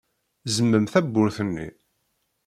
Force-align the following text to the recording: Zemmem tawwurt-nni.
Zemmem 0.55 0.85
tawwurt-nni. 0.91 1.67